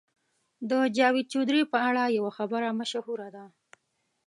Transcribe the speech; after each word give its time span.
د 0.69 0.71
جاوید 0.97 1.31
چودهري 1.33 1.63
په 1.73 1.77
اړه 1.89 2.03
یوه 2.17 2.31
خبره 2.37 2.67
مشهوره 2.79 3.27
ده. 3.35 3.45